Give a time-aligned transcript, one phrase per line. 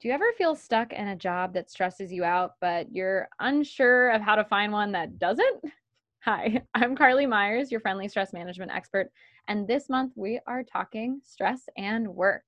[0.00, 4.10] Do you ever feel stuck in a job that stresses you out, but you're unsure
[4.10, 5.64] of how to find one that doesn't?
[6.20, 9.10] Hi, I'm Carly Myers, your friendly stress management expert.
[9.48, 12.44] And this month we are talking stress and work.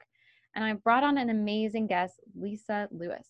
[0.55, 3.27] And I brought on an amazing guest, Lisa Lewis.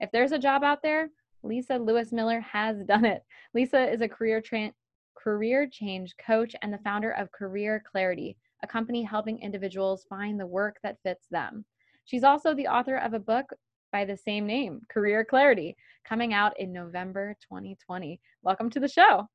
[0.00, 1.10] If there's a job out there,
[1.42, 3.22] Lisa Lewis Miller has done it.
[3.52, 4.72] Lisa is a career tra-
[5.14, 10.46] career change coach and the founder of Career Clarity, a company helping individuals find the
[10.46, 11.66] work that fits them.
[12.08, 13.44] She's also the author of a book
[13.92, 18.18] by the same name, Career Clarity, coming out in November 2020.
[18.40, 19.28] Welcome to the show.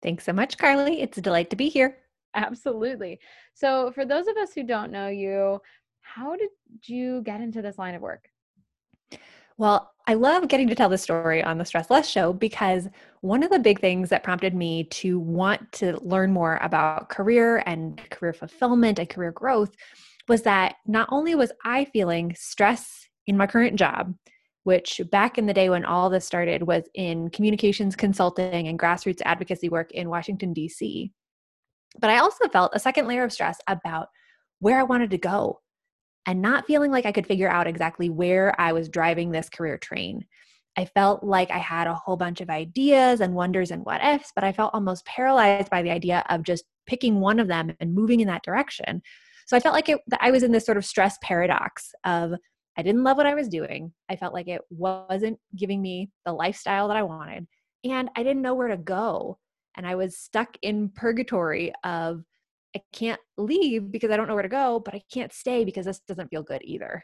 [0.00, 1.00] Thanks so much, Carly.
[1.00, 1.96] It's a delight to be here.
[2.36, 3.18] Absolutely.
[3.54, 5.60] So, for those of us who don't know you,
[6.02, 6.50] how did
[6.84, 8.28] you get into this line of work?
[9.58, 12.88] Well, I love getting to tell the story on the Stress Less show because
[13.20, 17.64] one of the big things that prompted me to want to learn more about career
[17.66, 19.74] and career fulfillment and career growth
[20.28, 24.14] was that not only was I feeling stress in my current job,
[24.64, 29.22] which back in the day when all this started was in communications consulting and grassroots
[29.24, 31.10] advocacy work in Washington, D.C.
[31.98, 34.08] But I also felt a second layer of stress about
[34.58, 35.60] where I wanted to go
[36.26, 39.78] and not feeling like I could figure out exactly where I was driving this career
[39.78, 40.26] train.
[40.76, 44.30] I felt like I had a whole bunch of ideas and wonders and what ifs,
[44.34, 47.94] but I felt almost paralyzed by the idea of just picking one of them and
[47.94, 49.02] moving in that direction
[49.50, 52.34] so I felt like it, I was in this sort of stress paradox of
[52.78, 53.92] I didn't love what I was doing.
[54.08, 57.48] I felt like it wasn't giving me the lifestyle that I wanted.
[57.82, 59.38] And I didn't know where to go.
[59.76, 62.22] And I was stuck in purgatory of
[62.76, 65.84] I can't leave because I don't know where to go, but I can't stay because
[65.84, 67.02] this doesn't feel good either.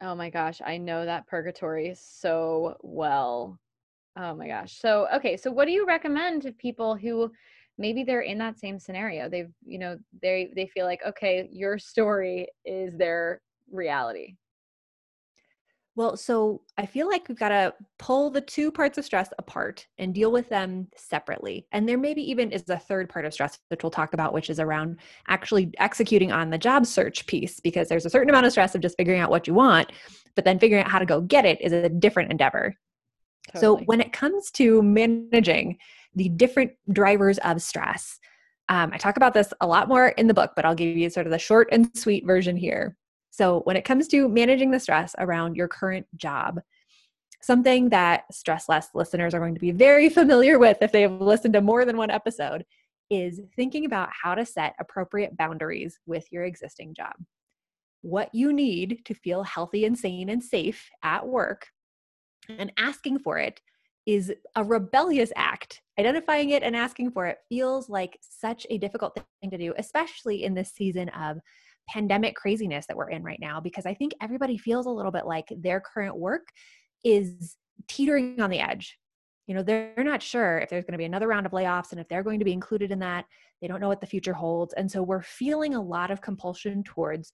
[0.00, 3.58] Oh my gosh, I know that purgatory so well.
[4.16, 4.78] Oh my gosh.
[4.78, 7.32] So, okay, so what do you recommend to people who
[7.78, 9.28] maybe they're in that same scenario.
[9.28, 13.40] They've you know they they feel like okay your story is their
[13.70, 14.34] reality.
[15.96, 19.84] Well so i feel like we've got to pull the two parts of stress apart
[19.98, 21.66] and deal with them separately.
[21.72, 24.50] And there maybe even is a third part of stress which we'll talk about which
[24.50, 28.52] is around actually executing on the job search piece because there's a certain amount of
[28.52, 29.90] stress of just figuring out what you want
[30.36, 32.74] but then figuring out how to go get it is a different endeavor.
[33.54, 33.80] Totally.
[33.80, 35.78] so when it comes to managing
[36.18, 38.18] the different drivers of stress.
[38.68, 41.08] Um, I talk about this a lot more in the book, but I'll give you
[41.08, 42.96] sort of the short and sweet version here.
[43.30, 46.60] So, when it comes to managing the stress around your current job,
[47.40, 51.20] something that stress less listeners are going to be very familiar with if they have
[51.20, 52.64] listened to more than one episode
[53.10, 57.14] is thinking about how to set appropriate boundaries with your existing job.
[58.02, 61.68] What you need to feel healthy and sane and safe at work
[62.48, 63.60] and asking for it
[64.08, 65.82] is a rebellious act.
[65.98, 70.44] Identifying it and asking for it feels like such a difficult thing to do, especially
[70.44, 71.36] in this season of
[71.90, 75.26] pandemic craziness that we're in right now, because I think everybody feels a little bit
[75.26, 76.48] like their current work
[77.04, 78.98] is teetering on the edge.
[79.46, 82.00] You know, they're not sure if there's going to be another round of layoffs and
[82.00, 83.26] if they're going to be included in that.
[83.60, 84.72] They don't know what the future holds.
[84.72, 87.30] And so we're feeling a lot of compulsion towards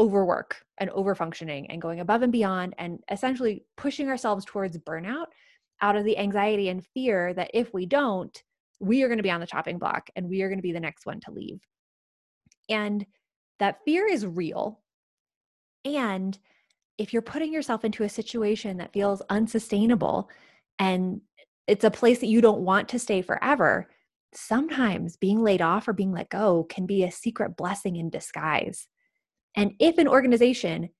[0.00, 5.26] overwork and overfunctioning and going above and beyond and essentially pushing ourselves towards burnout
[5.82, 8.42] out of the anxiety and fear that if we don't,
[8.80, 10.72] we are going to be on the chopping block and we are going to be
[10.72, 11.60] the next one to leave.
[12.70, 13.04] And
[13.58, 14.80] that fear is real.
[15.84, 16.38] And
[16.98, 20.30] if you're putting yourself into a situation that feels unsustainable
[20.78, 21.20] and
[21.66, 23.88] it's a place that you don't want to stay forever,
[24.34, 28.86] sometimes being laid off or being let go can be a secret blessing in disguise.
[29.56, 30.90] And if an organization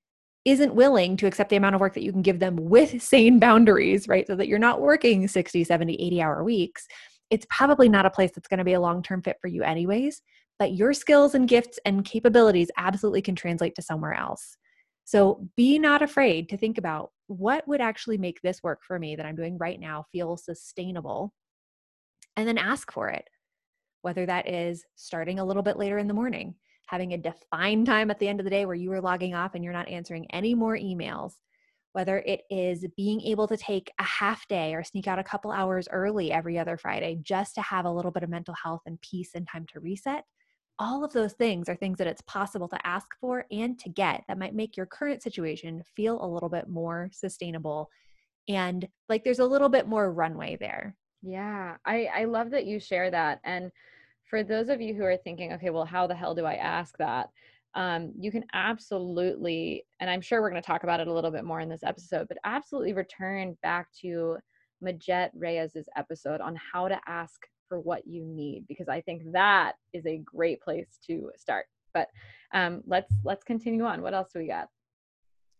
[0.44, 3.38] isn't willing to accept the amount of work that you can give them with sane
[3.38, 4.26] boundaries, right?
[4.26, 6.86] So that you're not working 60, 70, 80 hour weeks,
[7.30, 9.62] it's probably not a place that's going to be a long term fit for you,
[9.62, 10.20] anyways.
[10.58, 14.56] But your skills and gifts and capabilities absolutely can translate to somewhere else.
[15.04, 19.16] So be not afraid to think about what would actually make this work for me
[19.16, 21.32] that I'm doing right now feel sustainable,
[22.36, 23.24] and then ask for it.
[24.02, 26.56] Whether that is starting a little bit later in the morning,
[26.86, 29.54] having a defined time at the end of the day where you are logging off
[29.54, 31.32] and you're not answering any more emails,
[31.92, 35.50] whether it is being able to take a half day or sneak out a couple
[35.50, 39.00] hours early every other Friday just to have a little bit of mental health and
[39.00, 40.24] peace and time to reset.
[40.78, 44.22] All of those things are things that it's possible to ask for and to get
[44.26, 47.88] that might make your current situation feel a little bit more sustainable
[48.48, 50.96] and like there's a little bit more runway there.
[51.22, 53.70] Yeah, I I love that you share that and
[54.32, 56.96] for those of you who are thinking, okay, well, how the hell do I ask
[56.96, 57.28] that?
[57.74, 61.30] Um, you can absolutely, and I'm sure we're going to talk about it a little
[61.30, 64.38] bit more in this episode, but absolutely return back to
[64.82, 69.74] Majette Reyes's episode on how to ask for what you need because I think that
[69.92, 71.66] is a great place to start.
[71.92, 72.08] But
[72.54, 74.00] um, let's let's continue on.
[74.00, 74.68] What else do we got?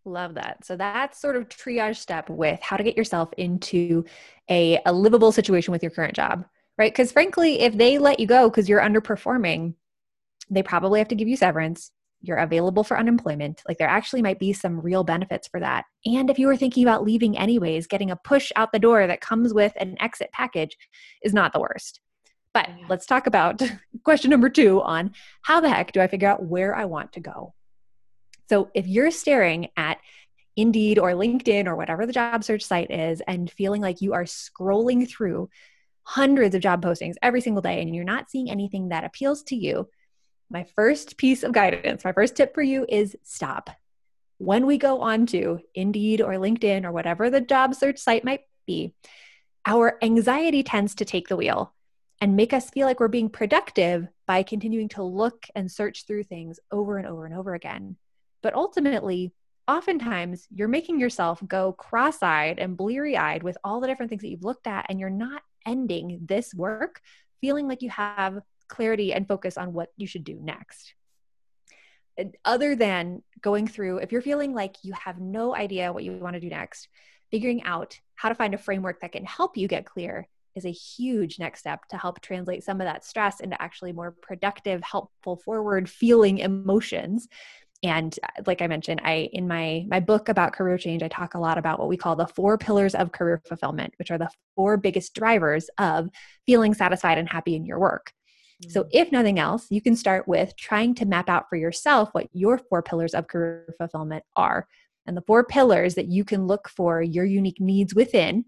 [0.06, 0.64] Love that.
[0.64, 4.06] So that's sort of triage step with how to get yourself into
[4.48, 6.46] a, a livable situation with your current job,
[6.82, 6.92] right?
[6.92, 9.74] Because frankly, if they let you go because you're underperforming,
[10.50, 11.92] they probably have to give you severance.
[12.22, 13.62] You're available for unemployment.
[13.68, 15.84] Like there actually might be some real benefits for that.
[16.04, 19.20] And if you were thinking about leaving anyways, getting a push out the door that
[19.20, 20.76] comes with an exit package
[21.22, 22.00] is not the worst.
[22.52, 23.62] But let's talk about
[24.04, 25.12] question number two on
[25.42, 27.54] how the heck do I figure out where I want to go?
[28.48, 29.98] So if you're staring at
[30.56, 34.24] Indeed or LinkedIn or whatever the job search site is and feeling like you are
[34.24, 35.48] scrolling through
[36.04, 39.56] hundreds of job postings every single day and you're not seeing anything that appeals to
[39.56, 39.88] you,
[40.50, 43.70] my first piece of guidance, my first tip for you is stop.
[44.38, 48.40] When we go on to Indeed or LinkedIn or whatever the job search site might
[48.66, 48.94] be,
[49.64, 51.72] our anxiety tends to take the wheel
[52.20, 56.24] and make us feel like we're being productive by continuing to look and search through
[56.24, 57.96] things over and over and over again.
[58.42, 59.32] But ultimately,
[59.68, 64.22] oftentimes you're making yourself go cross eyed and bleary eyed with all the different things
[64.22, 67.00] that you've looked at, and you're not ending this work
[67.40, 70.94] feeling like you have clarity and focus on what you should do next.
[72.44, 76.34] Other than going through, if you're feeling like you have no idea what you want
[76.34, 76.88] to do next,
[77.30, 80.70] figuring out how to find a framework that can help you get clear is a
[80.70, 85.36] huge next step to help translate some of that stress into actually more productive, helpful,
[85.36, 87.28] forward feeling emotions
[87.82, 91.34] and uh, like i mentioned i in my my book about career change i talk
[91.34, 94.30] a lot about what we call the four pillars of career fulfillment which are the
[94.54, 96.08] four biggest drivers of
[96.46, 98.12] feeling satisfied and happy in your work
[98.68, 98.88] so, mm.
[98.92, 102.58] if nothing else, you can start with trying to map out for yourself what your
[102.58, 104.68] four pillars of career fulfillment are.
[105.06, 108.44] And the four pillars that you can look for your unique needs within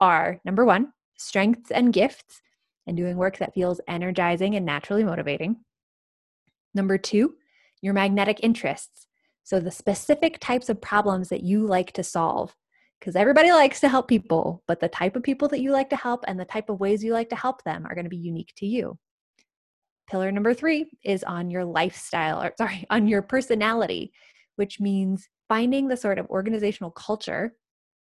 [0.00, 2.42] are number one, strengths and gifts,
[2.86, 5.56] and doing work that feels energizing and naturally motivating.
[6.74, 7.34] Number two,
[7.82, 9.06] your magnetic interests.
[9.44, 12.54] So, the specific types of problems that you like to solve.
[12.98, 15.96] Because everybody likes to help people, but the type of people that you like to
[15.96, 18.16] help and the type of ways you like to help them are going to be
[18.16, 18.98] unique to you.
[20.10, 24.12] Pillar number three is on your lifestyle, or sorry, on your personality,
[24.56, 27.54] which means finding the sort of organizational culture,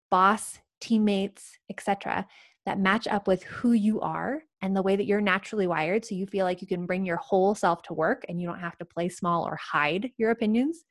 [0.10, 2.26] boss, teammates, etc.,
[2.66, 6.16] that match up with who you are and the way that you're naturally wired so
[6.16, 8.78] you feel like you can bring your whole self to work and you don't have
[8.78, 10.84] to play small or hide your opinions.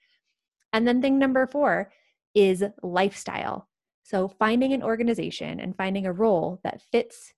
[0.72, 1.90] And then thing number 4
[2.34, 3.68] is lifestyle.
[4.02, 7.32] So finding an organization and finding a role that fits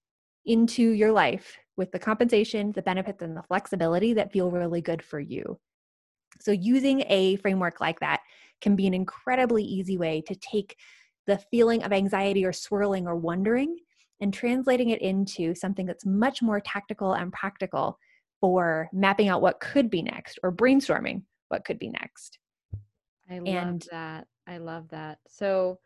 [0.44, 5.02] into your life with the compensation, the benefits and the flexibility that feel really good
[5.02, 5.58] for you.
[6.40, 8.20] So using a framework like that
[8.60, 10.76] can be an incredibly easy way to take
[11.26, 13.76] the feeling of anxiety or swirling or wondering
[14.20, 17.98] and translating it into something that's much more tactical and practical
[18.40, 22.38] for mapping out what could be next or brainstorming what could be next.
[23.30, 24.26] I love and, that.
[24.46, 25.18] I love that.
[25.28, 25.78] So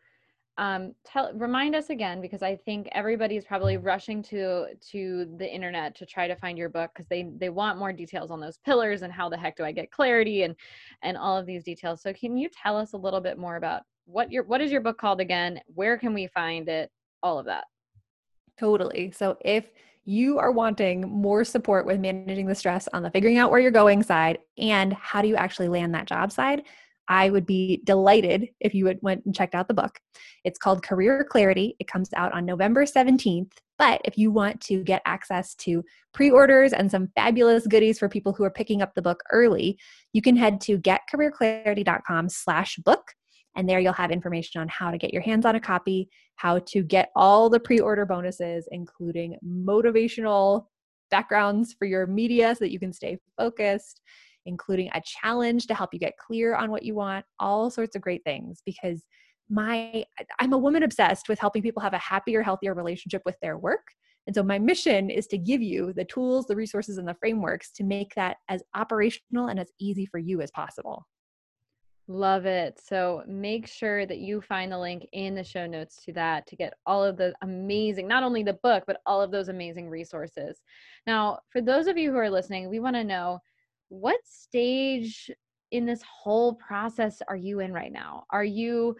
[0.57, 5.95] um tell remind us again because i think everybody's probably rushing to to the internet
[5.95, 9.01] to try to find your book because they they want more details on those pillars
[9.01, 10.53] and how the heck do i get clarity and
[11.03, 13.83] and all of these details so can you tell us a little bit more about
[14.05, 16.91] what your what is your book called again where can we find it
[17.23, 17.63] all of that
[18.57, 19.11] Totally.
[19.11, 19.65] So if
[20.03, 23.71] you are wanting more support with managing the stress on the figuring out where you're
[23.71, 26.63] going side and how do you actually land that job side,
[27.07, 29.99] I would be delighted if you would went and checked out the book.
[30.43, 31.75] It's called Career Clarity.
[31.79, 33.51] It comes out on November 17th.
[33.77, 38.31] But if you want to get access to pre-orders and some fabulous goodies for people
[38.31, 39.77] who are picking up the book early,
[40.13, 43.13] you can head to getcareerclarity.com slash book
[43.55, 46.59] and there you'll have information on how to get your hands on a copy, how
[46.59, 50.65] to get all the pre order bonuses, including motivational
[51.09, 54.01] backgrounds for your media so that you can stay focused,
[54.45, 58.01] including a challenge to help you get clear on what you want, all sorts of
[58.01, 59.03] great things because
[59.49, 60.05] my
[60.39, 63.85] I'm a woman obsessed with helping people have a happier, healthier relationship with their work.
[64.27, 67.71] And so my mission is to give you the tools, the resources and the frameworks
[67.73, 71.05] to make that as operational and as easy for you as possible.
[72.11, 72.77] Love it.
[72.83, 76.57] So make sure that you find the link in the show notes to that to
[76.57, 80.61] get all of the amazing, not only the book, but all of those amazing resources.
[81.07, 83.39] Now, for those of you who are listening, we want to know
[83.87, 85.31] what stage
[85.71, 88.25] in this whole process are you in right now?
[88.29, 88.97] Are you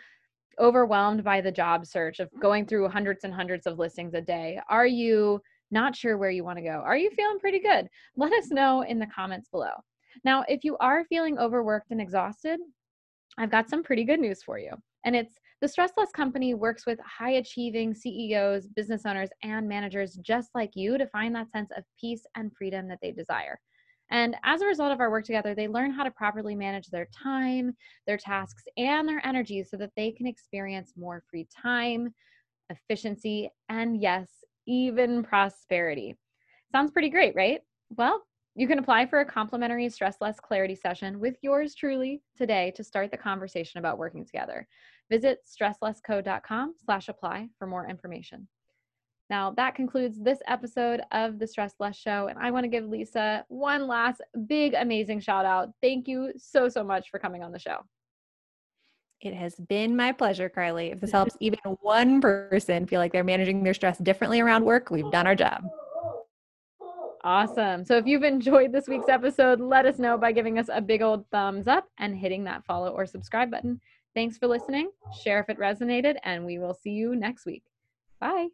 [0.58, 4.58] overwhelmed by the job search of going through hundreds and hundreds of listings a day?
[4.70, 6.82] Are you not sure where you want to go?
[6.86, 7.90] Are you feeling pretty good?
[8.16, 9.74] Let us know in the comments below.
[10.24, 12.62] Now, if you are feeling overworked and exhausted,
[13.38, 14.72] I've got some pretty good news for you.
[15.06, 20.16] And it's the Stress Less Company works with high achieving CEOs, business owners, and managers
[20.22, 23.60] just like you to find that sense of peace and freedom that they desire.
[24.12, 27.08] And as a result of our work together, they learn how to properly manage their
[27.16, 27.74] time,
[28.06, 32.14] their tasks, and their energy so that they can experience more free time,
[32.70, 34.30] efficiency, and yes,
[34.68, 36.18] even prosperity.
[36.72, 37.62] Sounds pretty great, right?
[37.96, 38.22] Well,
[38.56, 42.84] you can apply for a complimentary stress less clarity session with yours truly today to
[42.84, 44.68] start the conversation about working together.
[45.10, 48.48] Visit stresslessco.com slash apply for more information.
[49.30, 52.28] Now, that concludes this episode of the Stress Less Show.
[52.28, 55.70] And I want to give Lisa one last big, amazing shout out.
[55.82, 57.78] Thank you so, so much for coming on the show.
[59.22, 60.88] It has been my pleasure, Carly.
[60.92, 64.90] If this helps even one person feel like they're managing their stress differently around work,
[64.90, 65.64] we've done our job.
[67.24, 67.86] Awesome.
[67.86, 71.02] So if you've enjoyed this week's episode, let us know by giving us a big
[71.02, 73.80] old thumbs up and hitting that follow or subscribe button.
[74.16, 74.90] Thanks for listening.
[75.24, 77.64] Share if it resonated, and we will see you next week.
[78.20, 78.50] Bye.